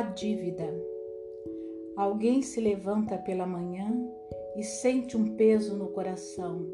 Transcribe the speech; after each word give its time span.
A 0.00 0.02
dívida. 0.02 0.64
Alguém 1.94 2.40
se 2.40 2.58
levanta 2.58 3.18
pela 3.18 3.44
manhã 3.44 3.92
e 4.56 4.62
sente 4.62 5.14
um 5.14 5.36
peso 5.36 5.76
no 5.76 5.88
coração, 5.88 6.66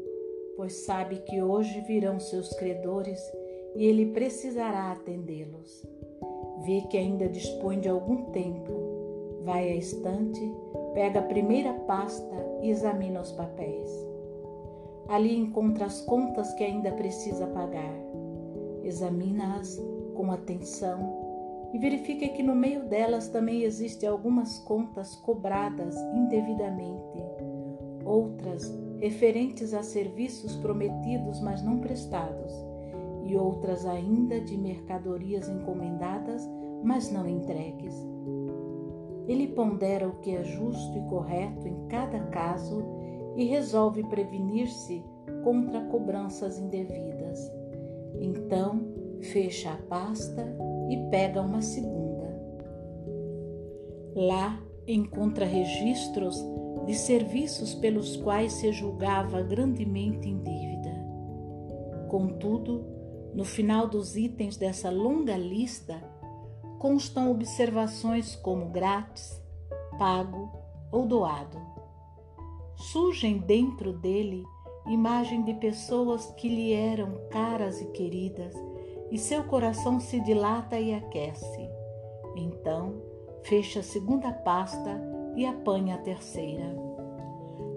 pois 0.55 0.85
sabe 0.85 1.17
que 1.17 1.41
hoje 1.41 1.81
virão 1.81 2.21
seus 2.21 2.47
credores 2.53 3.19
e 3.75 3.83
ele 3.83 4.13
precisará 4.13 4.93
atendê-los. 4.93 5.85
Vê 6.65 6.79
que 6.89 6.97
ainda 6.97 7.27
dispõe 7.27 7.81
de 7.81 7.89
algum 7.89 8.31
tempo, 8.31 9.41
vai 9.43 9.71
à 9.71 9.75
estante, 9.75 10.39
pega 10.93 11.19
a 11.19 11.23
primeira 11.23 11.73
pasta 11.73 12.35
e 12.61 12.69
examina 12.69 13.19
os 13.19 13.33
papéis. 13.33 13.91
Ali 15.09 15.37
encontra 15.37 15.87
as 15.87 15.99
contas 16.03 16.53
que 16.53 16.63
ainda 16.63 16.93
precisa 16.93 17.45
pagar. 17.47 17.93
Examina-as 18.83 19.77
com 20.15 20.31
atenção 20.31 21.16
e 21.73 21.77
verifica 21.77 22.27
que 22.29 22.41
no 22.41 22.55
meio 22.55 22.85
delas 22.85 23.27
também 23.27 23.63
existem 23.63 24.07
algumas 24.07 24.59
contas 24.59 25.15
cobradas 25.15 25.95
indevidamente, 26.15 27.23
outras 28.05 28.73
referentes 28.99 29.73
a 29.73 29.83
serviços 29.83 30.55
prometidos, 30.55 31.39
mas 31.41 31.63
não 31.63 31.79
prestados, 31.79 32.53
e 33.25 33.35
outras 33.35 33.85
ainda 33.85 34.39
de 34.39 34.57
mercadorias 34.57 35.49
encomendadas, 35.49 36.41
mas 36.83 37.11
não 37.11 37.27
entregues. 37.27 37.93
Ele 39.27 39.47
pondera 39.49 40.07
o 40.07 40.19
que 40.19 40.33
é 40.33 40.43
justo 40.43 40.97
e 40.97 41.01
correto 41.09 41.67
em 41.67 41.87
cada 41.87 42.19
caso 42.27 42.81
e 43.35 43.43
resolve 43.43 44.03
prevenir-se 44.03 45.03
contra 45.43 45.81
cobranças 45.85 46.57
indevidas. 46.57 47.51
Então, 48.19 48.87
fecha 49.19 49.73
a 49.73 49.77
pasta 49.89 50.55
e 50.89 51.09
pega 51.09 51.41
uma 51.41 51.61
segunda. 51.61 52.27
Lá 54.15 54.59
encontra 54.87 55.45
registros 55.45 56.43
de 56.85 56.93
serviços 56.95 57.73
pelos 57.75 58.15
quais 58.15 58.53
se 58.53 58.71
julgava 58.71 59.41
grandemente 59.41 60.29
em 60.29 60.37
dívida. 60.41 61.05
Contudo, 62.07 62.85
no 63.33 63.43
final 63.43 63.87
dos 63.87 64.15
itens 64.15 64.55
dessa 64.55 64.89
longa 64.89 65.37
lista 65.37 66.01
constam 66.79 67.29
observações 67.31 68.35
como 68.35 68.69
grátis, 68.69 69.41
pago 69.99 70.51
ou 70.91 71.05
doado. 71.05 71.59
Surgem 72.75 73.39
dentro 73.39 73.91
dele 73.91 74.43
imagem 74.87 75.43
de 75.43 75.53
pessoas 75.55 76.27
que 76.37 76.47
lhe 76.47 76.71
eram 76.71 77.19
caras 77.29 77.81
e 77.81 77.85
queridas 77.87 78.53
e 79.11 79.17
seu 79.17 79.43
coração 79.43 79.99
se 79.99 80.19
dilata 80.19 80.79
e 80.79 80.93
aquece. 80.93 81.69
Então, 82.35 82.95
fecha 83.43 83.79
a 83.79 83.83
segunda 83.83 84.31
pasta 84.31 85.01
e 85.35 85.45
apanha 85.45 85.95
a 85.95 85.99
terceira. 85.99 86.75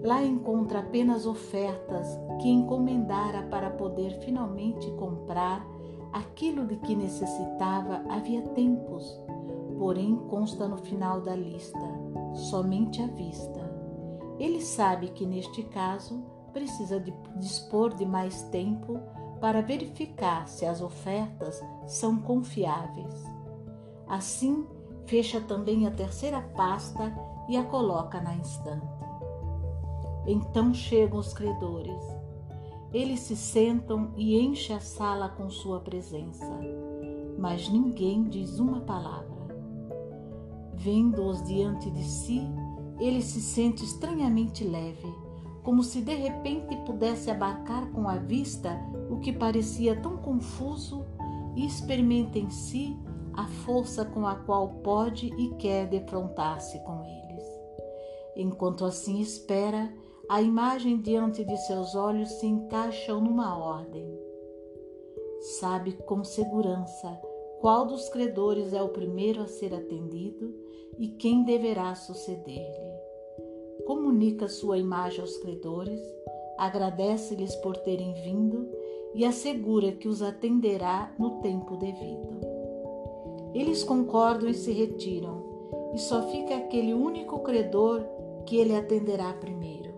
Lá 0.03 0.23
encontra 0.23 0.79
apenas 0.79 1.25
ofertas 1.25 2.19
que 2.41 2.49
encomendara 2.49 3.43
para 3.43 3.69
poder 3.69 4.19
finalmente 4.19 4.89
comprar 4.93 5.65
aquilo 6.11 6.65
de 6.65 6.75
que 6.77 6.95
necessitava 6.95 8.03
havia 8.09 8.41
tempos, 8.49 9.19
porém 9.77 10.15
consta 10.27 10.67
no 10.67 10.77
final 10.77 11.21
da 11.21 11.35
lista, 11.35 11.79
somente 12.33 13.01
à 13.01 13.07
vista. 13.07 13.61
Ele 14.39 14.59
sabe 14.59 15.09
que 15.09 15.25
neste 15.25 15.63
caso 15.63 16.23
precisa 16.51 16.99
de 16.99 17.13
dispor 17.37 17.93
de 17.93 18.05
mais 18.05 18.41
tempo 18.49 18.99
para 19.41 19.61
verificar 19.61 20.47
se 20.47 20.67
as 20.67 20.81
ofertas 20.81 21.59
são 21.87 22.17
confiáveis. 22.19 23.25
Assim, 24.07 24.67
fecha 25.05 25.41
também 25.41 25.87
a 25.87 25.91
terceira 25.91 26.39
pasta 26.55 27.11
e 27.49 27.57
a 27.57 27.63
coloca 27.63 28.21
na 28.21 28.35
instante. 28.35 28.85
Então 30.27 30.71
chegam 30.71 31.19
os 31.19 31.33
credores. 31.33 32.01
Eles 32.93 33.21
se 33.21 33.35
sentam 33.35 34.13
e 34.15 34.39
enchem 34.39 34.75
a 34.75 34.79
sala 34.79 35.29
com 35.29 35.49
sua 35.49 35.79
presença, 35.79 36.59
mas 37.39 37.67
ninguém 37.67 38.25
diz 38.25 38.59
uma 38.59 38.81
palavra. 38.81 39.31
Vendo-os 40.75 41.41
diante 41.43 41.89
de 41.89 42.03
si, 42.03 42.41
ele 42.99 43.21
se 43.21 43.41
sente 43.41 43.83
estranhamente 43.83 44.63
leve 44.63 45.30
como 45.63 45.83
se 45.83 46.01
de 46.01 46.13
repente 46.13 46.75
pudesse 46.85 47.29
abarcar 47.29 47.91
com 47.91 48.07
a 48.07 48.17
vista 48.17 48.79
o 49.09 49.19
que 49.19 49.31
parecia 49.31 49.99
tão 50.01 50.17
confuso 50.17 51.05
e 51.55 51.65
experimenta 51.65 52.39
em 52.39 52.49
si 52.49 52.97
a 53.33 53.45
força 53.47 54.03
com 54.03 54.25
a 54.25 54.35
qual 54.35 54.69
pode 54.83 55.27
e 55.27 55.55
quer 55.55 55.87
defrontar-se 55.87 56.79
com 56.79 57.03
eles. 57.03 57.43
Enquanto 58.35 58.85
assim 58.85 59.19
espera, 59.19 59.93
a 60.29 60.41
imagem 60.41 60.99
diante 60.99 61.43
de 61.43 61.57
seus 61.57 61.95
olhos 61.95 62.29
se 62.39 62.47
encaixa 62.47 63.13
numa 63.13 63.57
ordem. 63.57 64.07
Sabe 65.59 65.93
com 65.93 66.23
segurança 66.23 67.19
qual 67.59 67.85
dos 67.85 68.09
credores 68.09 68.73
é 68.73 68.81
o 68.81 68.89
primeiro 68.89 69.41
a 69.41 69.47
ser 69.47 69.73
atendido 69.73 70.53
e 70.97 71.09
quem 71.09 71.43
deverá 71.43 71.93
suceder-lhe 71.95 72.90
comunica 73.91 74.47
sua 74.47 74.77
imagem 74.77 75.19
aos 75.19 75.35
credores, 75.39 75.99
agradece-lhes 76.57 77.53
por 77.57 77.75
terem 77.75 78.13
vindo 78.13 78.69
e 79.13 79.25
assegura 79.25 79.91
que 79.91 80.07
os 80.07 80.21
atenderá 80.21 81.13
no 81.19 81.41
tempo 81.41 81.75
devido. 81.75 82.39
Eles 83.53 83.83
concordam 83.83 84.47
e 84.47 84.53
se 84.53 84.71
retiram, 84.71 85.43
e 85.93 85.99
só 85.99 86.21
fica 86.29 86.55
aquele 86.55 86.93
único 86.93 87.39
credor 87.39 88.01
que 88.45 88.55
ele 88.55 88.73
atenderá 88.73 89.33
primeiro. 89.33 89.93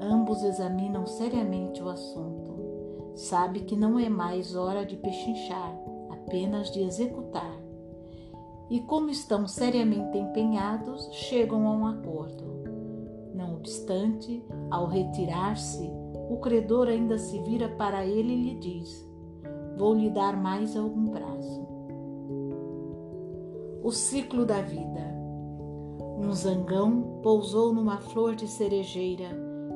Ambos 0.00 0.42
examinam 0.42 1.06
seriamente 1.06 1.82
o 1.82 1.90
assunto. 1.90 3.12
Sabe 3.14 3.60
que 3.60 3.76
não 3.76 3.98
é 3.98 4.08
mais 4.08 4.56
hora 4.56 4.86
de 4.86 4.96
pechinchar, 4.96 5.78
apenas 6.08 6.70
de 6.70 6.80
executar. 6.80 7.60
E 8.70 8.80
como 8.80 9.10
estão 9.10 9.46
seriamente 9.46 10.16
empenhados, 10.16 11.10
chegam 11.12 11.68
a 11.68 11.72
um 11.72 11.86
acordo. 11.86 12.55
Não 13.36 13.54
obstante, 13.54 14.42
ao 14.70 14.86
retirar-se, 14.86 15.92
o 16.30 16.38
credor 16.38 16.88
ainda 16.88 17.18
se 17.18 17.38
vira 17.42 17.68
para 17.68 18.06
ele 18.06 18.32
e 18.32 18.42
lhe 18.42 18.58
diz: 18.58 19.06
Vou 19.76 19.92
lhe 19.92 20.08
dar 20.08 20.40
mais 20.40 20.74
algum 20.74 21.08
prazo. 21.08 21.68
O 23.82 23.92
ciclo 23.92 24.46
da 24.46 24.62
vida. 24.62 25.14
Um 26.18 26.32
zangão 26.32 27.20
pousou 27.22 27.74
numa 27.74 27.98
flor 27.98 28.34
de 28.34 28.48
cerejeira, 28.48 29.28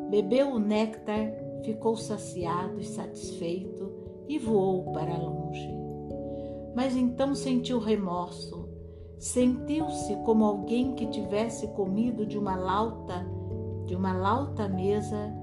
bebeu 0.09 0.54
o 0.54 0.59
néctar, 0.59 1.31
ficou 1.62 1.97
saciado 1.97 2.81
e 2.81 2.84
satisfeito 2.84 3.93
e 4.26 4.38
voou 4.38 4.91
para 4.91 5.19
longe. 5.19 5.69
Mas 6.75 6.97
então 6.97 7.34
sentiu 7.34 7.78
remorso. 7.78 8.70
Sentiu-se 9.19 10.16
como 10.25 10.47
alguém 10.47 10.94
que 10.94 11.06
tivesse 11.09 11.69
comido 11.69 12.25
de 12.25 12.38
uma 12.38 12.56
lauta 12.56 13.38
de 13.91 13.97
uma 13.97 14.12
lauta 14.12 14.69
mesa, 14.69 15.34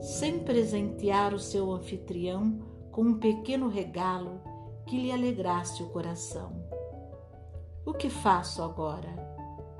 sem 0.00 0.40
presentear 0.40 1.32
o 1.32 1.38
seu 1.38 1.70
anfitrião 1.70 2.58
com 2.90 3.02
um 3.02 3.14
pequeno 3.20 3.68
regalo 3.68 4.40
que 4.84 5.00
lhe 5.00 5.12
alegrasse 5.12 5.84
o 5.84 5.90
coração. 5.90 6.50
O 7.86 7.92
que 7.94 8.10
faço 8.10 8.60
agora? 8.60 9.24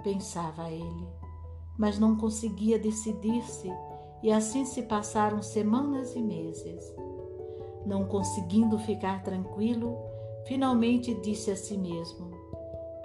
pensava 0.05 0.71
ele, 0.71 1.09
mas 1.77 1.99
não 1.99 2.17
conseguia 2.17 2.79
decidir-se 2.79 3.73
e 4.23 4.31
assim 4.31 4.65
se 4.65 4.83
passaram 4.85 5.43
semanas 5.43 6.15
e 6.15 6.23
meses. 6.23 6.95
Não 7.85 8.05
conseguindo 8.05 8.79
ficar 8.79 9.25
tranquilo, 9.25 9.99
finalmente 10.47 11.13
disse 11.23 11.51
a 11.51 11.57
si 11.57 11.77
mesmo: 11.77 12.31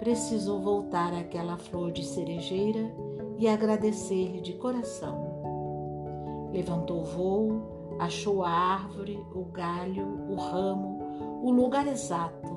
Preciso 0.02 0.58
voltar 0.58 1.14
àquela 1.14 1.56
flor 1.56 1.92
de 1.92 2.04
cerejeira 2.04 2.92
e 3.38 3.46
agradecer-lhe 3.46 4.40
de 4.40 4.54
coração. 4.54 6.50
Levantou 6.52 7.02
o 7.02 7.04
voo, 7.04 7.96
achou 8.00 8.42
a 8.42 8.50
árvore, 8.50 9.24
o 9.32 9.44
galho, 9.44 10.04
o 10.28 10.34
ramo, 10.34 10.98
o 11.44 11.52
lugar 11.52 11.86
exato, 11.86 12.50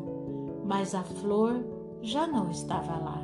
mas 0.65 0.95
a 0.95 1.03
flor 1.03 1.63
já 2.01 2.25
não 2.25 2.49
estava 2.49 2.97
lá. 2.97 3.21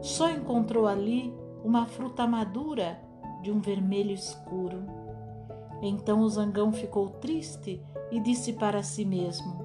Só 0.00 0.30
encontrou 0.30 0.86
ali 0.86 1.34
uma 1.64 1.84
fruta 1.84 2.24
madura 2.28 2.96
de 3.42 3.50
um 3.50 3.58
vermelho 3.58 4.12
escuro. 4.12 4.84
Então 5.82 6.20
o 6.20 6.28
zangão 6.28 6.72
ficou 6.72 7.08
triste 7.08 7.82
e 8.08 8.20
disse 8.20 8.52
para 8.52 8.84
si 8.84 9.04
mesmo: 9.04 9.61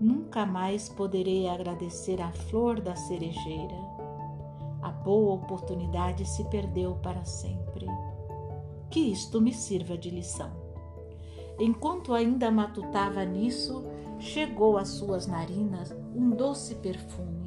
Nunca 0.00 0.46
mais 0.46 0.88
poderei 0.88 1.48
agradecer 1.48 2.20
a 2.20 2.30
flor 2.30 2.80
da 2.80 2.94
cerejeira 2.94 3.98
a 4.80 4.90
boa 4.90 5.34
oportunidade 5.34 6.24
se 6.24 6.44
perdeu 6.44 6.94
para 7.02 7.24
sempre. 7.24 7.86
Que 8.90 9.00
isto 9.00 9.40
me 9.40 9.52
sirva 9.52 9.98
de 9.98 10.08
lição. 10.08 10.50
Enquanto 11.58 12.14
ainda 12.14 12.50
matutava 12.50 13.24
nisso, 13.24 13.84
chegou 14.18 14.78
às 14.78 14.88
suas 14.88 15.26
narinas 15.26 15.94
um 16.14 16.30
doce 16.30 16.76
perfume. 16.76 17.38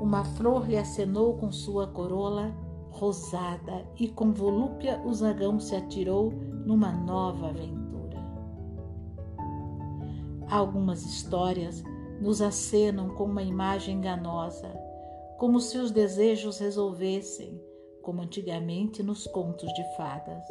uma 0.00 0.24
flor 0.24 0.68
lhe 0.68 0.76
acenou 0.76 1.34
com 1.34 1.50
sua 1.50 1.86
corola 1.86 2.54
rosada 2.90 3.86
e 3.98 4.08
com 4.08 4.30
volúpia 4.30 5.00
o 5.04 5.12
zagão 5.12 5.58
se 5.58 5.74
atirou 5.74 6.32
numa 6.64 6.92
nova 6.92 7.48
aventura. 7.48 7.75
Algumas 10.50 11.02
histórias 11.02 11.82
nos 12.20 12.40
acenam 12.40 13.10
com 13.10 13.24
uma 13.24 13.42
imagem 13.42 13.96
enganosa, 13.96 14.72
como 15.38 15.60
se 15.60 15.76
os 15.76 15.90
desejos 15.90 16.58
resolvessem, 16.58 17.60
como 18.00 18.22
antigamente 18.22 19.02
nos 19.02 19.26
contos 19.26 19.72
de 19.74 19.96
fadas. 19.96 20.44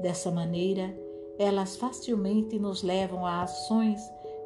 Dessa 0.00 0.30
maneira, 0.30 0.96
elas 1.38 1.76
facilmente 1.76 2.58
nos 2.58 2.82
levam 2.82 3.26
a 3.26 3.42
ações 3.42 4.00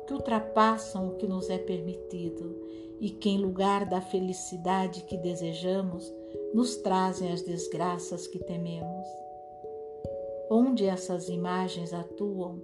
que 0.06 0.12
ultrapassam 0.12 1.08
o 1.08 1.16
que 1.16 1.26
nos 1.26 1.48
é 1.48 1.58
permitido 1.58 2.60
e 3.00 3.10
que, 3.10 3.30
em 3.30 3.38
lugar 3.38 3.88
da 3.88 4.00
felicidade 4.00 5.02
que 5.04 5.16
desejamos, 5.16 6.12
nos 6.52 6.76
trazem 6.76 7.32
as 7.32 7.42
desgraças 7.42 8.26
que 8.26 8.38
tememos. 8.40 9.06
Onde 10.50 10.84
essas 10.84 11.28
imagens 11.28 11.94
atuam, 11.94 12.60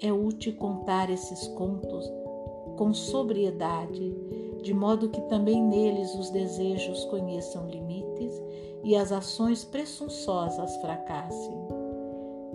é 0.00 0.12
útil 0.12 0.54
contar 0.56 1.10
esses 1.10 1.48
contos 1.48 2.10
com 2.76 2.94
sobriedade, 2.94 4.14
de 4.62 4.72
modo 4.72 5.08
que 5.08 5.20
também 5.22 5.62
neles 5.62 6.14
os 6.14 6.30
desejos 6.30 7.04
conheçam 7.06 7.68
limites 7.68 8.32
e 8.84 8.94
as 8.94 9.10
ações 9.10 9.64
presunçosas 9.64 10.76
fracassem. 10.76 11.58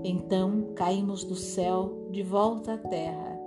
Então 0.04 0.74
caímos 0.76 1.24
do 1.24 1.36
céu 1.36 2.08
de 2.12 2.24
volta 2.24 2.74
à 2.74 2.78
terra 2.78 3.40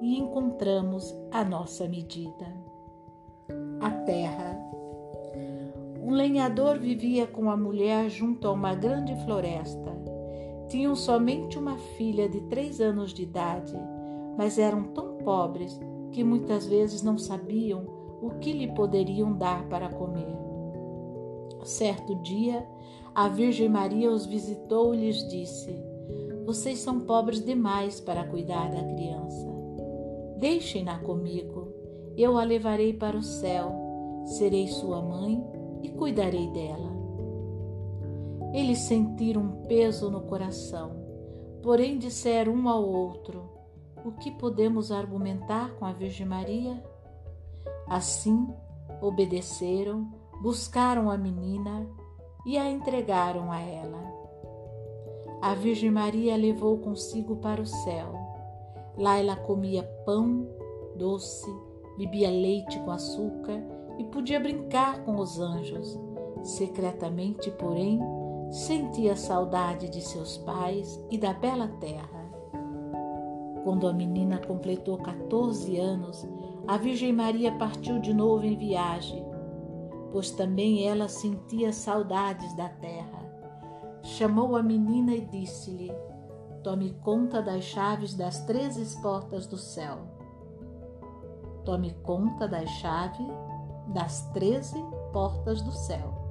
e 0.00 0.18
encontramos 0.18 1.14
a 1.30 1.44
nossa 1.44 1.88
medida. 1.88 2.46
A 3.80 3.90
terra. 3.90 4.58
Um 6.02 6.10
lenhador 6.10 6.78
vivia 6.78 7.26
com 7.26 7.50
a 7.50 7.56
mulher 7.56 8.10
junto 8.10 8.46
a 8.46 8.52
uma 8.52 8.74
grande 8.74 9.16
floresta. 9.24 10.03
Tinham 10.74 10.96
somente 10.96 11.56
uma 11.56 11.78
filha 11.78 12.28
de 12.28 12.40
três 12.48 12.80
anos 12.80 13.14
de 13.14 13.22
idade, 13.22 13.72
mas 14.36 14.58
eram 14.58 14.82
tão 14.82 15.18
pobres 15.18 15.80
que 16.10 16.24
muitas 16.24 16.66
vezes 16.66 17.00
não 17.00 17.16
sabiam 17.16 17.86
o 18.20 18.30
que 18.40 18.52
lhe 18.52 18.66
poderiam 18.74 19.32
dar 19.32 19.68
para 19.68 19.88
comer. 19.88 20.36
Certo 21.62 22.16
dia, 22.16 22.66
a 23.14 23.28
Virgem 23.28 23.68
Maria 23.68 24.10
os 24.10 24.26
visitou 24.26 24.92
e 24.92 24.98
lhes 24.98 25.28
disse: 25.28 25.80
Vocês 26.44 26.80
são 26.80 26.98
pobres 26.98 27.44
demais 27.44 28.00
para 28.00 28.26
cuidar 28.26 28.68
da 28.72 28.82
criança. 28.82 29.48
Deixem-na 30.38 30.98
comigo, 30.98 31.68
eu 32.16 32.36
a 32.36 32.42
levarei 32.42 32.92
para 32.92 33.16
o 33.16 33.22
céu, 33.22 33.72
serei 34.24 34.66
sua 34.66 35.00
mãe 35.00 35.40
e 35.84 35.90
cuidarei 35.90 36.48
dela. 36.48 36.93
Eles 38.54 38.78
sentiram 38.78 39.42
um 39.42 39.66
peso 39.66 40.08
no 40.08 40.20
coração, 40.20 40.92
porém 41.60 41.98
disseram 41.98 42.52
um 42.52 42.68
ao 42.68 42.88
outro: 42.88 43.50
o 44.04 44.12
que 44.12 44.30
podemos 44.30 44.92
argumentar 44.92 45.74
com 45.74 45.84
a 45.84 45.92
Virgem 45.92 46.24
Maria? 46.24 46.80
Assim, 47.88 48.46
obedeceram, 49.02 50.08
buscaram 50.40 51.10
a 51.10 51.18
menina 51.18 51.84
e 52.46 52.56
a 52.56 52.70
entregaram 52.70 53.50
a 53.50 53.60
ela. 53.60 54.00
A 55.42 55.52
Virgem 55.54 55.90
Maria 55.90 56.34
a 56.34 56.36
levou 56.36 56.78
consigo 56.78 57.36
para 57.36 57.60
o 57.60 57.66
céu. 57.66 58.14
Lá 58.96 59.18
ela 59.18 59.34
comia 59.34 59.82
pão 60.06 60.46
doce, 60.94 61.50
bebia 61.98 62.30
leite 62.30 62.78
com 62.80 62.92
açúcar 62.92 63.60
e 63.98 64.04
podia 64.04 64.38
brincar 64.38 65.04
com 65.04 65.16
os 65.16 65.40
anjos. 65.40 65.98
Secretamente, 66.44 67.50
porém, 67.50 67.98
sentia 68.54 69.16
saudade 69.16 69.88
de 69.88 70.00
seus 70.00 70.38
pais 70.38 71.04
e 71.10 71.18
da 71.18 71.32
bela 71.32 71.66
terra. 71.80 72.24
Quando 73.64 73.88
a 73.88 73.92
menina 73.92 74.38
completou 74.38 74.96
14 74.98 75.76
anos, 75.76 76.24
a 76.68 76.76
Virgem 76.76 77.12
Maria 77.12 77.50
partiu 77.58 77.98
de 77.98 78.14
novo 78.14 78.46
em 78.46 78.56
viagem, 78.56 79.26
pois 80.12 80.30
também 80.30 80.86
ela 80.86 81.08
sentia 81.08 81.72
saudades 81.72 82.54
da 82.54 82.68
terra. 82.68 83.24
Chamou 84.04 84.54
a 84.54 84.62
menina 84.62 85.12
e 85.14 85.22
disse-lhe: 85.22 85.92
Tome 86.62 86.92
conta 87.02 87.42
das 87.42 87.64
chaves 87.64 88.14
das 88.14 88.46
treze 88.46 89.02
portas 89.02 89.48
do 89.48 89.58
céu. 89.58 89.98
Tome 91.64 91.92
conta 92.04 92.46
das 92.46 92.70
chaves 92.70 93.26
das 93.88 94.30
treze 94.30 94.80
portas 95.12 95.60
do 95.60 95.72
céu. 95.72 96.23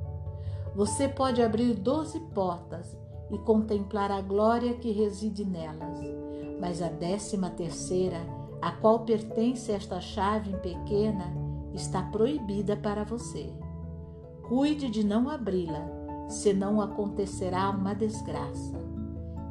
Você 0.75 1.07
pode 1.07 1.41
abrir 1.41 1.73
doze 1.75 2.19
portas 2.33 2.97
e 3.31 3.37
contemplar 3.37 4.11
a 4.11 4.21
glória 4.21 4.73
que 4.73 4.91
reside 4.91 5.45
nelas 5.45 5.99
mas 6.63 6.81
a 6.81 6.87
décima 6.87 7.49
terceira, 7.49 8.21
a 8.61 8.71
qual 8.71 9.01
pertence 9.01 9.69
esta 9.69 9.99
chave 9.99 10.55
pequena, 10.59 11.35
está 11.73 12.01
proibida 12.03 12.77
para 12.77 13.03
você. 13.03 13.51
Cuide 14.47 14.89
de 14.89 15.03
não 15.03 15.29
abri-la, 15.29 15.85
senão 16.29 16.79
acontecerá 16.79 17.69
uma 17.69 17.93
desgraça. 17.93 18.79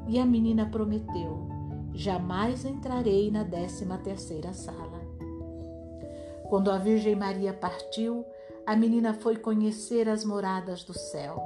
E 0.08 0.18
a 0.18 0.24
menina 0.24 0.64
prometeu: 0.64 1.46
jamais 1.92 2.64
entrarei 2.64 3.30
na 3.30 3.42
décima 3.42 3.98
terceira 3.98 4.54
sala. 4.54 5.02
Quando 6.48 6.70
a 6.70 6.78
Virgem 6.78 7.14
Maria 7.14 7.52
partiu, 7.52 8.24
a 8.66 8.76
menina 8.76 9.14
foi 9.14 9.36
conhecer 9.36 10.08
as 10.08 10.24
moradas 10.24 10.84
do 10.84 10.94
céu. 10.94 11.42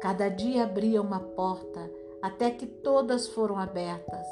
Cada 0.00 0.28
dia 0.28 0.64
abria 0.64 1.00
uma 1.02 1.20
porta, 1.20 1.90
até 2.22 2.50
que 2.50 2.66
todas 2.66 3.28
foram 3.28 3.58
abertas 3.58 4.26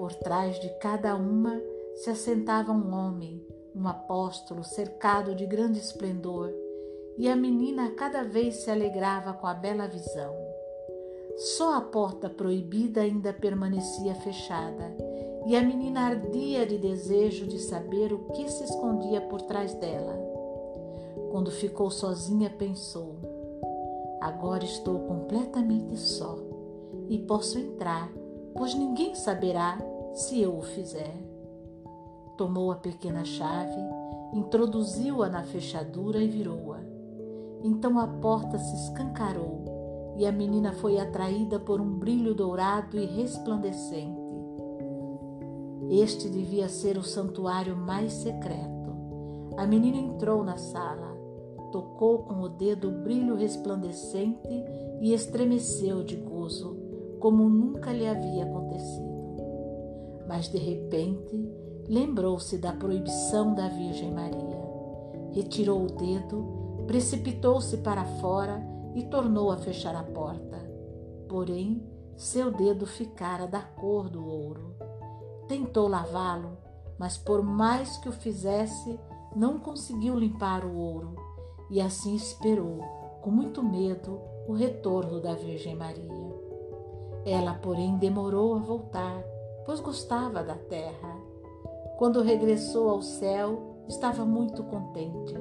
por 0.00 0.14
trás 0.14 0.58
de 0.58 0.70
cada 0.78 1.14
uma 1.14 1.60
se 1.96 2.08
assentava 2.08 2.72
um 2.72 2.94
homem, 2.94 3.46
um 3.76 3.86
apóstolo 3.86 4.64
cercado 4.64 5.34
de 5.34 5.44
grande 5.44 5.78
esplendor, 5.78 6.50
e 7.18 7.28
a 7.28 7.36
menina 7.36 7.90
cada 7.90 8.24
vez 8.24 8.56
se 8.56 8.70
alegrava 8.70 9.34
com 9.34 9.46
a 9.46 9.52
bela 9.52 9.86
visão. 9.86 10.34
Só 11.36 11.74
a 11.74 11.82
porta 11.82 12.30
proibida 12.30 13.02
ainda 13.02 13.30
permanecia 13.30 14.14
fechada, 14.14 14.96
e 15.46 15.54
a 15.54 15.60
menina 15.60 16.00
ardia 16.00 16.64
de 16.64 16.78
desejo 16.78 17.46
de 17.46 17.58
saber 17.58 18.10
o 18.10 18.20
que 18.32 18.48
se 18.48 18.64
escondia 18.64 19.20
por 19.20 19.42
trás 19.42 19.74
dela. 19.74 20.29
Quando 21.30 21.50
ficou 21.50 21.90
sozinha, 21.90 22.50
pensou: 22.50 23.16
Agora 24.20 24.64
estou 24.64 24.98
completamente 25.00 25.96
só 25.96 26.36
e 27.08 27.18
posso 27.18 27.58
entrar, 27.58 28.10
pois 28.56 28.74
ninguém 28.74 29.14
saberá 29.14 29.78
se 30.12 30.40
eu 30.40 30.58
o 30.58 30.62
fizer. 30.62 31.14
Tomou 32.36 32.72
a 32.72 32.76
pequena 32.76 33.24
chave, 33.24 33.80
introduziu-a 34.32 35.28
na 35.28 35.42
fechadura 35.42 36.18
e 36.18 36.28
virou-a. 36.28 36.80
Então 37.62 37.98
a 37.98 38.06
porta 38.06 38.58
se 38.58 38.74
escancarou 38.76 40.14
e 40.16 40.26
a 40.26 40.32
menina 40.32 40.72
foi 40.72 40.98
atraída 40.98 41.58
por 41.58 41.80
um 41.80 41.98
brilho 41.98 42.34
dourado 42.34 42.98
e 42.98 43.06
resplandecente. 43.06 44.20
Este 45.90 46.28
devia 46.28 46.68
ser 46.68 46.98
o 46.98 47.02
santuário 47.02 47.76
mais 47.76 48.12
secreto. 48.12 48.90
A 49.56 49.66
menina 49.66 49.96
entrou 49.96 50.44
na 50.44 50.56
sala, 50.56 51.09
tocou 51.70 52.24
com 52.24 52.40
o 52.40 52.48
dedo 52.48 52.88
o 52.88 53.02
brilho 53.02 53.34
resplandecente 53.34 54.48
e 55.00 55.12
estremeceu 55.12 56.04
de 56.04 56.16
gozo, 56.16 56.76
como 57.18 57.48
nunca 57.48 57.92
lhe 57.92 58.06
havia 58.06 58.44
acontecido 58.44 59.10
mas 60.30 60.46
de 60.46 60.58
repente 60.58 61.36
lembrou-se 61.88 62.56
da 62.56 62.72
proibição 62.72 63.52
da 63.52 63.66
Virgem 63.66 64.12
Maria. 64.12 64.60
Retirou 65.32 65.82
o 65.82 65.86
dedo, 65.88 66.84
precipitou-se 66.86 67.78
para 67.78 68.04
fora 68.20 68.64
e 68.94 69.02
tornou 69.02 69.50
a 69.50 69.56
fechar 69.56 69.96
a 69.96 70.04
porta. 70.04 70.56
Porém, 71.28 71.84
seu 72.16 72.52
dedo 72.52 72.86
ficara 72.86 73.48
da 73.48 73.60
cor 73.60 74.08
do 74.08 74.24
ouro. 74.24 74.76
Tentou 75.48 75.88
lavá-lo, 75.88 76.56
mas 76.96 77.18
por 77.18 77.42
mais 77.42 77.96
que 77.98 78.08
o 78.08 78.12
fizesse, 78.12 79.00
não 79.34 79.58
conseguiu 79.58 80.16
limpar 80.16 80.64
o 80.64 80.76
ouro 80.76 81.16
e 81.70 81.80
assim 81.80 82.14
esperou, 82.14 82.80
com 83.22 83.30
muito 83.30 83.62
medo, 83.62 84.20
o 84.48 84.52
retorno 84.52 85.20
da 85.20 85.34
Virgem 85.34 85.76
Maria. 85.76 86.30
Ela, 87.24 87.54
porém, 87.54 87.96
demorou 87.96 88.54
a 88.54 88.58
voltar 88.58 89.22
pois 89.70 89.78
gostava 89.78 90.42
da 90.42 90.56
terra. 90.56 91.16
Quando 91.96 92.22
regressou 92.22 92.90
ao 92.90 93.02
céu, 93.02 93.84
estava 93.86 94.24
muito 94.24 94.64
contente. 94.64 95.32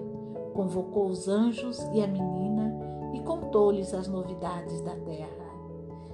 Convocou 0.54 1.08
os 1.08 1.28
anjos 1.28 1.80
e 1.94 2.00
a 2.00 2.06
menina 2.06 2.72
e 3.14 3.22
contou-lhes 3.22 3.92
as 3.92 4.08
novidades 4.08 4.82
da 4.82 4.96
terra. 4.98 5.50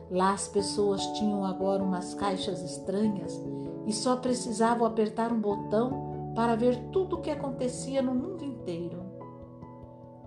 Lá 0.09 0.31
as 0.31 0.47
pessoas 0.47 1.05
tinham 1.17 1.43
agora 1.43 1.83
umas 1.83 2.13
caixas 2.13 2.61
estranhas 2.61 3.37
e 3.85 3.91
só 3.91 4.15
precisavam 4.15 4.87
apertar 4.87 5.33
um 5.33 5.41
botão 5.41 6.31
para 6.35 6.55
ver 6.55 6.77
tudo 6.91 7.17
o 7.17 7.21
que 7.21 7.31
acontecia 7.31 8.01
no 8.01 8.13
mundo 8.15 8.45
inteiro. 8.45 9.04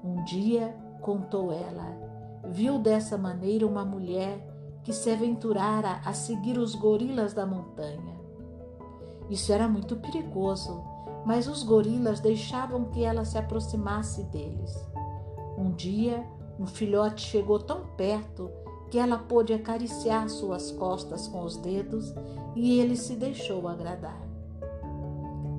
Um 0.09 0.25
dia, 0.25 0.75
contou 1.03 1.53
ela, 1.53 1.95
viu 2.47 2.79
dessa 2.79 3.19
maneira 3.19 3.67
uma 3.67 3.85
mulher 3.85 4.43
que 4.83 4.91
se 4.91 5.11
aventurara 5.11 6.00
a 6.03 6.15
seguir 6.15 6.57
os 6.57 6.75
gorilas 6.75 7.35
da 7.35 7.45
montanha. 7.45 8.19
Isso 9.29 9.53
era 9.53 9.69
muito 9.69 9.97
perigoso, 9.97 10.83
mas 11.27 11.47
os 11.47 11.62
gorilas 11.62 12.21
deixavam 12.21 12.87
que 12.87 13.05
ela 13.05 13.27
se 13.27 13.37
aproximasse 13.37 14.23
deles. 14.25 14.75
Um 15.59 15.73
dia, 15.73 16.27
um 16.59 16.67
filhote 16.67 17.21
chegou 17.21 17.59
tão 17.59 17.85
perto 17.88 18.50
que 18.91 18.99
ela 18.99 19.19
pôde 19.19 19.53
acariciar 19.53 20.27
suas 20.31 20.71
costas 20.71 21.29
com 21.29 21.43
os 21.43 21.59
dedos 21.59 22.15
e 22.57 22.81
ele 22.81 22.97
se 22.97 23.15
deixou 23.15 23.69
agradar. 23.69 24.27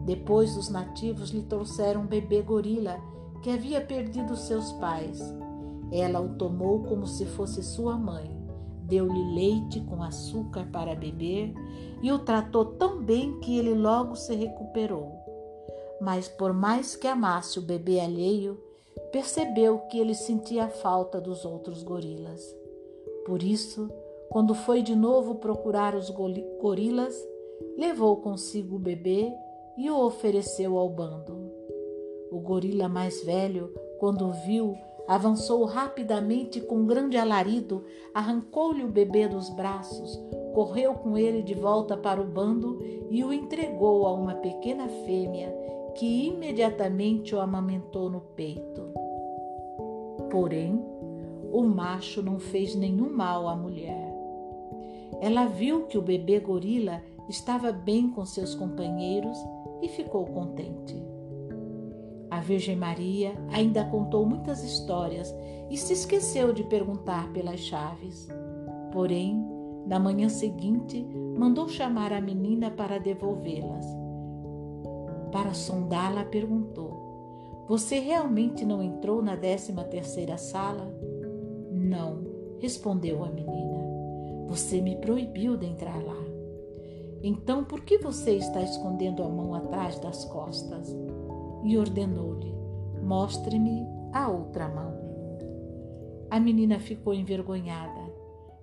Depois, 0.05 0.57
os 0.57 0.69
nativos 0.69 1.29
lhe 1.29 1.43
trouxeram 1.43 2.01
um 2.01 2.07
bebê 2.07 2.41
gorila 2.41 2.99
que 3.41 3.49
havia 3.49 3.81
perdido 3.81 4.35
seus 4.35 4.71
pais. 4.73 5.19
Ela 5.91 6.19
o 6.19 6.35
tomou 6.35 6.83
como 6.83 7.07
se 7.07 7.25
fosse 7.25 7.63
sua 7.63 7.97
mãe, 7.97 8.29
deu-lhe 8.83 9.35
leite 9.35 9.79
com 9.81 10.03
açúcar 10.03 10.67
para 10.71 10.95
beber 10.95 11.53
e 12.01 12.11
o 12.11 12.19
tratou 12.19 12.65
tão 12.65 13.01
bem 13.01 13.39
que 13.39 13.57
ele 13.57 13.73
logo 13.73 14.15
se 14.15 14.35
recuperou. 14.35 15.11
Mas, 15.99 16.27
por 16.27 16.53
mais 16.53 16.95
que 16.95 17.07
amasse 17.07 17.59
o 17.59 17.61
bebê 17.61 17.99
alheio, 17.99 18.57
percebeu 19.11 19.79
que 19.89 19.99
ele 19.99 20.13
sentia 20.13 20.67
falta 20.67 21.19
dos 21.19 21.43
outros 21.43 21.83
gorilas. 21.83 22.55
Por 23.25 23.43
isso, 23.43 23.89
quando 24.29 24.53
foi 24.53 24.81
de 24.81 24.95
novo 24.95 25.35
procurar 25.35 25.95
os 25.95 26.09
gorilas, 26.09 27.15
levou 27.77 28.17
consigo 28.17 28.75
o 28.75 28.79
bebê 28.79 29.33
e 29.77 29.89
o 29.89 29.99
ofereceu 29.99 30.77
ao 30.77 30.89
bando. 30.89 31.48
O 32.31 32.39
gorila 32.39 32.87
mais 32.87 33.23
velho, 33.23 33.73
quando 33.99 34.31
viu, 34.45 34.75
avançou 35.07 35.65
rapidamente 35.65 36.61
com 36.61 36.85
grande 36.85 37.17
alarido, 37.17 37.83
arrancou-lhe 38.13 38.83
o 38.83 38.87
bebê 38.87 39.27
dos 39.27 39.49
braços, 39.49 40.21
correu 40.53 40.93
com 40.93 41.17
ele 41.17 41.41
de 41.41 41.55
volta 41.55 41.97
para 41.97 42.21
o 42.21 42.25
bando 42.25 42.79
e 43.09 43.23
o 43.23 43.33
entregou 43.33 44.05
a 44.05 44.13
uma 44.13 44.35
pequena 44.35 44.87
fêmea 44.87 45.51
que 45.95 46.27
imediatamente 46.27 47.33
o 47.33 47.39
amamentou 47.39 48.09
no 48.09 48.21
peito. 48.21 48.93
Porém, 50.29 50.79
o 51.51 51.63
macho 51.63 52.21
não 52.21 52.39
fez 52.39 52.75
nenhum 52.75 53.09
mal 53.09 53.47
à 53.47 53.55
mulher. 53.55 54.13
Ela 55.19 55.45
viu 55.45 55.87
que 55.87 55.97
o 55.97 56.01
bebê 56.03 56.39
gorila 56.39 57.01
estava 57.27 57.71
bem 57.71 58.09
com 58.11 58.23
seus 58.25 58.53
companheiros 58.53 59.37
e 59.81 59.87
ficou 59.87 60.25
contente. 60.27 61.08
A 62.29 62.39
Virgem 62.39 62.75
Maria 62.75 63.33
ainda 63.51 63.83
contou 63.85 64.25
muitas 64.25 64.63
histórias 64.63 65.33
e 65.69 65.77
se 65.77 65.93
esqueceu 65.93 66.53
de 66.53 66.63
perguntar 66.63 67.31
pelas 67.33 67.59
chaves. 67.59 68.27
Porém, 68.91 69.43
na 69.87 69.99
manhã 69.99 70.29
seguinte, 70.29 71.03
mandou 71.37 71.67
chamar 71.67 72.13
a 72.13 72.21
menina 72.21 72.69
para 72.69 72.99
devolvê-las. 72.99 73.85
Para 75.31 75.53
sondá-la, 75.53 76.23
perguntou: 76.23 77.65
Você 77.67 77.99
realmente 77.99 78.65
não 78.65 78.83
entrou 78.83 79.21
na 79.21 79.35
décima 79.35 79.83
terceira 79.83 80.37
sala? 80.37 80.93
Não, 81.71 82.23
respondeu 82.59 83.23
a 83.23 83.29
menina. 83.29 83.79
Você 84.47 84.81
me 84.81 84.95
proibiu 84.97 85.57
de 85.57 85.65
entrar 85.65 86.03
lá. 86.03 86.17
Então 87.21 87.63
por 87.63 87.81
que 87.81 87.97
você 87.97 88.31
está 88.35 88.61
escondendo 88.61 89.23
a 89.23 89.29
mão 89.29 89.53
atrás 89.53 89.99
das 89.99 90.25
costas? 90.25 90.95
E 91.63 91.77
ordenou-lhe: 91.77 92.53
Mostre-me 93.01 93.85
a 94.13 94.29
outra 94.29 94.67
mão. 94.67 94.97
A 96.29 96.39
menina 96.39 96.79
ficou 96.79 97.13
envergonhada, 97.13 98.13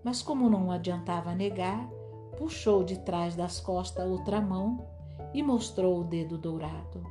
mas 0.04 0.22
como 0.22 0.48
não 0.48 0.70
adiantava 0.70 1.34
negar, 1.34 1.90
puxou 2.38 2.84
de 2.84 2.98
trás 3.00 3.34
das 3.34 3.58
costas 3.60 4.08
outra 4.08 4.40
mão 4.40 4.86
e 5.34 5.42
mostrou 5.42 6.00
o 6.00 6.04
dedo 6.04 6.38
dourado. 6.38 7.02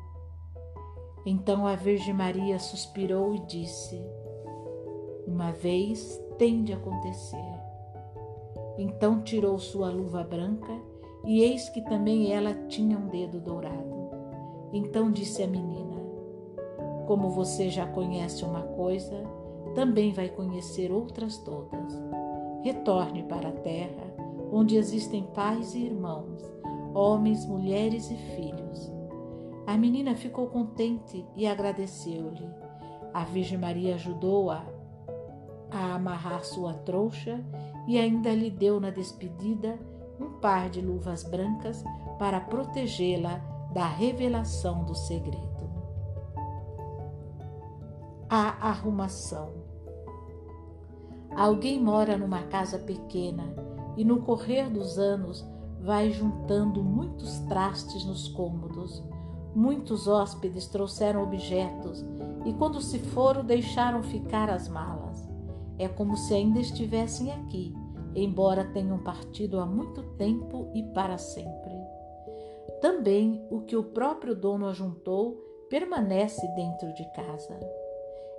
Então 1.26 1.66
a 1.66 1.76
Virgem 1.76 2.14
Maria 2.14 2.60
suspirou 2.60 3.36
e 3.36 3.40
disse: 3.40 4.00
Uma 5.28 5.52
vez 5.52 6.22
tem 6.38 6.64
de 6.64 6.72
acontecer. 6.72 7.56
Então 8.78 9.22
tirou 9.22 9.58
sua 9.58 9.90
luva 9.90 10.24
branca 10.24 10.74
e 11.26 11.42
eis 11.42 11.70
que 11.70 11.82
também 11.82 12.32
ela 12.32 12.54
tinha 12.68 12.98
um 12.98 13.08
dedo 13.08 13.40
dourado. 13.40 13.95
Então 14.74 15.12
disse 15.12 15.44
a 15.44 15.48
menina: 15.48 15.96
Como 17.08 17.30
você 17.30 17.70
já 17.70 17.86
conhece 17.88 18.44
uma 18.44 18.62
coisa, 18.62 19.24
também 19.74 20.12
vai 20.12 20.30
conhecer 20.30 20.92
outras 20.92 21.38
todas. 21.38 21.94
Retorne 22.62 23.24
para 23.24 23.50
a 23.50 23.52
terra, 23.52 24.14
onde 24.52 24.76
existem 24.78 25.24
pais 25.34 25.76
e 25.76 25.86
irmãos, 25.86 26.42
homens, 26.94 27.46
mulheres 27.46 28.10
e 28.10 28.16
filhos. 28.16 28.92
A 29.68 29.78
menina 29.78 30.16
ficou 30.16 30.48
contente 30.48 31.26
e 31.36 31.46
agradeceu-lhe. 31.46 32.48
A 33.14 33.24
Virgem 33.24 33.58
Maria 33.58 33.96
ajudou-a 33.96 34.66
a 35.72 35.96
amarrar 35.96 36.44
sua 36.44 36.74
trouxa 36.74 37.44
e 37.88 37.98
ainda 37.98 38.34
lhe 38.34 38.50
deu 38.50 38.80
na 38.80 38.90
despedida 38.90 39.80
um 40.20 40.40
par 40.40 40.70
de 40.70 40.82
luvas 40.82 41.24
brancas 41.24 41.84
para 42.18 42.40
protegê-la 42.40 43.42
da 43.76 43.90
revelação 43.90 44.86
do 44.86 44.96
segredo. 44.96 45.70
A 48.30 48.70
arrumação. 48.70 49.52
Alguém 51.36 51.84
mora 51.84 52.18
numa 52.18 52.44
casa 52.44 52.80
pequena 52.80 53.54
e 53.98 54.06
no 54.06 54.22
correr 54.22 54.70
dos 54.70 54.98
anos 54.98 55.46
vai 55.82 56.10
juntando 56.10 56.82
muitos 56.82 57.40
trastes 57.50 58.06
nos 58.06 58.30
cômodos. 58.30 59.04
Muitos 59.54 60.08
hóspedes 60.08 60.68
trouxeram 60.68 61.22
objetos 61.24 62.06
e, 62.46 62.54
quando 62.54 62.80
se 62.80 62.98
foram, 62.98 63.44
deixaram 63.44 64.02
ficar 64.04 64.50
as 64.50 64.70
malas. 64.70 65.28
É 65.78 65.90
como 65.90 66.16
se 66.16 66.34
ainda 66.34 66.62
estivessem 66.62 67.30
aqui, 67.34 67.76
embora 68.16 68.64
tenham 68.72 69.00
partido 69.00 69.60
há 69.60 69.66
muito 69.66 70.02
tempo 70.16 70.72
e 70.74 70.82
para 70.94 71.18
sempre. 71.18 71.75
Também 72.86 73.44
o 73.50 73.62
que 73.62 73.76
o 73.76 73.84
próprio 73.84 74.36
dono 74.36 74.68
ajuntou 74.68 75.44
permanece 75.72 76.48
dentro 76.50 76.94
de 76.94 77.04
casa. 77.14 77.60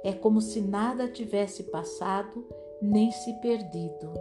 É 0.04 0.12
como 0.12 0.40
se 0.40 0.60
nada 0.60 1.08
tivesse 1.08 1.64
passado 1.64 2.46
nem 2.80 3.10
se 3.10 3.32
perdido. 3.40 4.14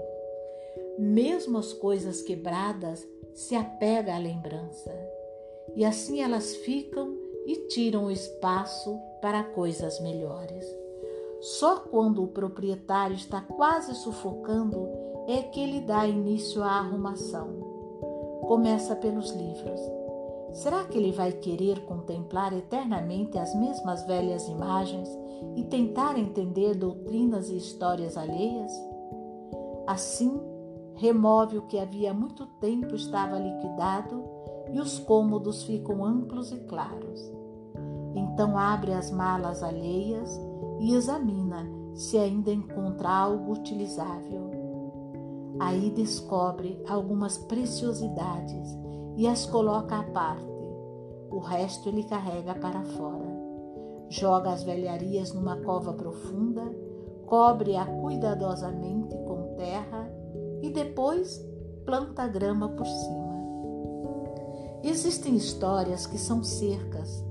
Mesmo 0.98 1.60
as 1.60 1.74
coisas 1.74 2.24
quebradas 2.24 3.08
se 3.36 3.56
apega 3.56 4.16
à 4.16 4.18
lembrança, 4.18 4.92
e 5.76 5.86
assim 5.86 6.24
elas 6.24 6.56
ficam 6.56 7.16
e 7.46 7.68
tiram 7.68 8.06
o 8.06 8.12
espaço 8.12 9.00
para 9.22 9.44
coisas 9.44 10.00
melhores. 10.00 10.66
Só 11.40 11.82
quando 11.82 12.24
o 12.24 12.30
proprietário 12.30 13.16
está 13.16 13.42
quase 13.42 13.94
sufocando 13.94 14.90
é 15.28 15.44
que 15.44 15.60
ele 15.60 15.82
dá 15.82 16.08
início 16.08 16.64
à 16.64 16.80
arrumação. 16.80 17.76
Começa 18.48 18.96
pelos 18.96 19.30
livros. 19.30 19.95
Será 20.56 20.86
que 20.86 20.98
ele 20.98 21.12
vai 21.12 21.34
querer 21.34 21.86
contemplar 21.86 22.54
eternamente 22.54 23.38
as 23.38 23.54
mesmas 23.56 24.06
velhas 24.08 24.48
imagens 24.48 25.10
e 25.58 25.66
tentar 25.66 26.18
entender 26.18 26.76
doutrinas 26.76 27.50
e 27.50 27.58
histórias 27.58 28.16
alheias? 28.16 28.72
Assim, 29.86 30.40
remove 30.94 31.58
o 31.58 31.64
que 31.64 31.78
havia 31.78 32.14
muito 32.14 32.46
tempo 32.62 32.96
estava 32.96 33.38
liquidado 33.38 34.24
e 34.72 34.80
os 34.80 34.98
cômodos 34.98 35.64
ficam 35.64 36.06
amplos 36.06 36.54
e 36.54 36.58
claros. 36.62 37.34
Então 38.16 38.58
abre 38.58 38.94
as 38.94 39.12
malas 39.12 39.62
alheias 39.62 40.40
e 40.80 40.96
examina 40.96 41.70
se 41.94 42.18
ainda 42.18 42.52
encontra 42.52 43.10
algo 43.10 43.52
utilizável. 43.52 44.52
Aí 45.60 45.90
descobre 45.90 46.82
algumas 46.88 47.38
preciosidades 47.38 48.85
e 49.16 49.28
as 49.28 49.46
coloca 49.46 50.00
à 50.00 50.04
parte. 50.04 50.46
O 51.30 51.40
resto 51.40 51.90
ele 51.90 52.04
carrega 52.04 52.56
para 52.56 52.84
fora. 52.84 53.26
Joga 54.10 54.52
as 54.52 54.64
velharias 54.64 55.34
numa 55.34 55.58
cova 55.58 55.94
profunda, 55.94 56.64
cobre-a 57.26 57.86
cuidadosamente 57.86 59.16
com 59.26 59.56
terra 59.58 60.10
e 60.62 60.70
depois 60.70 61.44
planta 61.86 62.28
grama 62.28 62.70
por 62.70 62.86
cima. 62.86 63.36
Existem 64.84 65.36
histórias 65.36 66.06
que 66.06 66.18
são 66.18 66.44
cercas. 66.44 67.24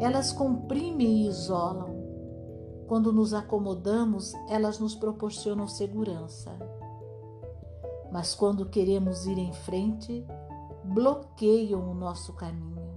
Elas 0.00 0.32
comprimem 0.32 1.22
e 1.22 1.26
isolam. 1.28 1.92
Quando 2.86 3.12
nos 3.12 3.32
acomodamos, 3.32 4.34
elas 4.50 4.78
nos 4.78 4.94
proporcionam 4.94 5.66
segurança 5.66 6.52
mas 8.12 8.34
quando 8.34 8.66
queremos 8.66 9.24
ir 9.26 9.38
em 9.38 9.52
frente, 9.54 10.22
bloqueiam 10.84 11.90
o 11.90 11.94
nosso 11.94 12.32
caminho. 12.34 12.94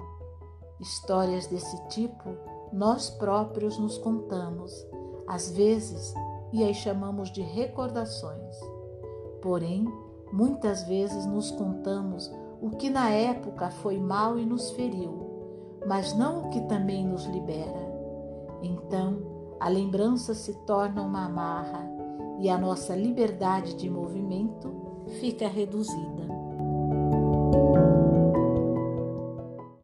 Histórias 0.79 1.47
desse 1.47 1.81
tipo 1.87 2.35
nós 2.75 3.09
próprios 3.09 3.77
nos 3.77 3.97
contamos, 3.97 4.85
às 5.27 5.49
vezes, 5.51 6.13
e 6.51 6.61
aí 6.61 6.73
chamamos 6.73 7.31
de 7.31 7.41
recordações. 7.41 8.55
Porém, 9.41 9.85
muitas 10.33 10.83
vezes 10.83 11.25
nos 11.25 11.51
contamos 11.51 12.29
o 12.61 12.71
que 12.71 12.89
na 12.89 13.09
época 13.09 13.69
foi 13.69 13.97
mal 13.97 14.37
e 14.37 14.45
nos 14.45 14.71
feriu, 14.71 15.79
mas 15.87 16.13
não 16.13 16.41
o 16.41 16.49
que 16.49 16.61
também 16.61 17.07
nos 17.07 17.25
libera. 17.25 17.95
Então, 18.61 19.19
a 19.59 19.69
lembrança 19.69 20.33
se 20.33 20.53
torna 20.65 21.01
uma 21.01 21.25
amarra 21.25 21.89
e 22.39 22.49
a 22.49 22.57
nossa 22.57 22.93
liberdade 22.93 23.75
de 23.75 23.89
movimento 23.89 25.03
fica 25.21 25.47
reduzida. 25.47 26.24